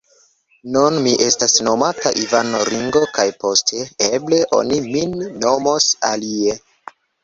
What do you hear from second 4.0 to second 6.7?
eble, oni min nomos alie.